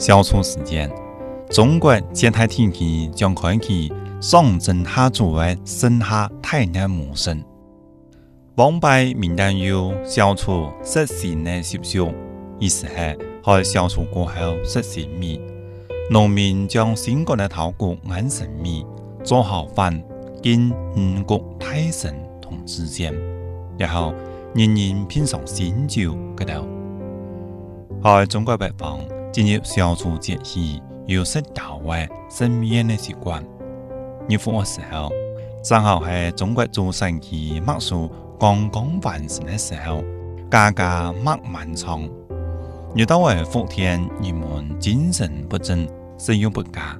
[0.00, 0.90] 消除时间，
[1.50, 7.36] 中国健太体系将开启上蒸下煮的剩下太难模式。
[8.54, 12.10] 王牌名单有消除失信的习俗，
[12.58, 14.32] 意思是在消除过后
[14.64, 15.38] 失信米。
[16.10, 18.86] 农民将新国的稻谷安神米，
[19.22, 20.02] 做好饭，
[20.42, 23.14] 跟五谷太神同之间，
[23.76, 24.14] 然后
[24.54, 26.66] 人人品尝新酒个头。
[28.02, 28.98] 在中国北方。
[29.32, 33.44] 进入消除节气，有食稻外生面的习惯。
[34.28, 35.10] 日复的时候，
[35.62, 40.02] 正好是中国祖先期麦术刚刚完成的时候，
[40.50, 42.08] 家家麦满仓。
[42.94, 46.98] 遇到为福天，人们精神不振，食欲不佳，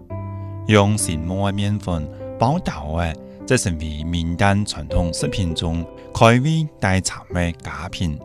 [0.69, 2.09] 用新磨的面粉
[2.39, 5.85] 包稻的，则成为民间传统食品中
[6.15, 8.17] 开胃代茶的佳品。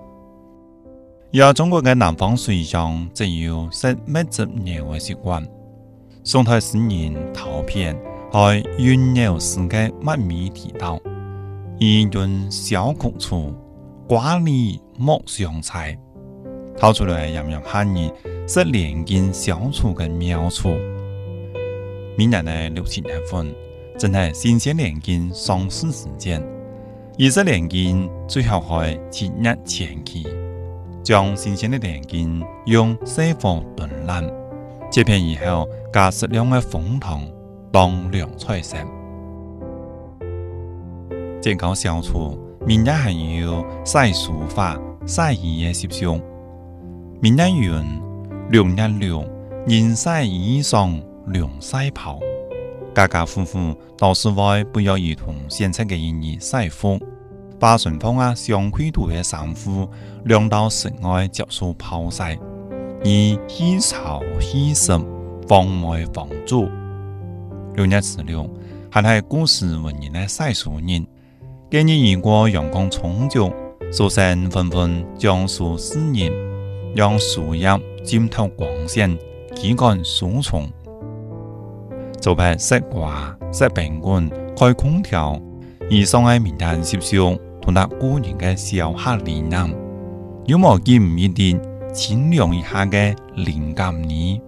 [1.38, 5.46] 而中国嘅南方水乡则有食麦子牛的习惯。
[6.24, 7.94] 宋代诗人陶片
[8.32, 10.98] 在云牛诗嘅麦米提到
[11.78, 13.54] ：“一顿小苦处，
[14.08, 15.98] 瓜里莫香菜。”
[16.78, 18.10] 掏出来洋洋喊人
[18.48, 20.70] 是连根小处的妙处。
[22.18, 23.54] 闽南嘅六七月份，
[24.00, 26.42] 正是新鲜连根上市时间，
[27.18, 30.26] 一只连根最好在七月前期。
[31.06, 34.28] 将新鲜的连根用水火炖烂，
[34.92, 37.24] 切片以后加适量的红糖
[37.72, 38.76] 当凉菜食。
[41.40, 44.76] 健康消除，闽南还有晒书法、
[45.06, 46.20] 晒衣的习俗。
[47.22, 47.72] 闽南云：
[48.50, 49.24] 六日六，
[49.68, 52.20] 人晒衣裳，凉晒袍。
[52.96, 57.00] 家家户户到室外不要儿童献出的衣儿晒服。
[57.60, 59.90] 把顺丰啊上灰度的衫裤
[60.26, 62.38] 晾到室外接受暴晒，
[63.04, 64.92] 以吸潮吸湿，
[65.48, 66.70] 防外防蛀。
[67.76, 68.50] 六月十六
[68.90, 71.04] 还系古时文人的晒书日，
[71.70, 73.52] 今日如果阳光充足，
[73.92, 76.32] 书生纷纷将书湿热，
[76.96, 77.70] 让树叶
[78.04, 79.18] 浸透光线，
[79.56, 80.70] 驱赶书虫。
[82.22, 85.40] 做白色挂、设宾馆、开空调
[85.90, 87.40] 而，上的名单习俗。
[87.62, 89.76] 同那古人嘅小客理念，
[90.46, 91.60] 有冇见唔一定
[91.92, 94.42] 清凉一下嘅灵感呢？